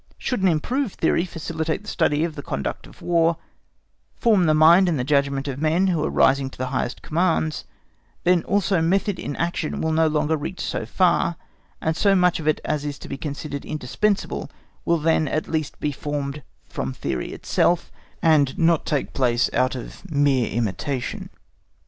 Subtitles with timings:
[0.17, 3.37] Should an improved theory facilitate the study of the conduct of War,
[4.17, 7.65] form the mind and judgment of men who are rising to the highest commands,
[8.23, 11.35] then also method in action will no longer reach so far,
[11.79, 14.49] and so much of it as is to be considered indispensable
[14.85, 17.91] will then at least be formed from theory itself,
[18.23, 21.29] and not take place out of mere imitation.